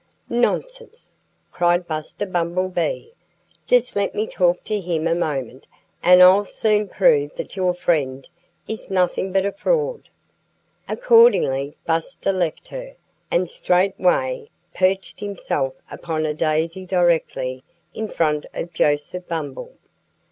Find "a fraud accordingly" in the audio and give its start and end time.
9.45-11.77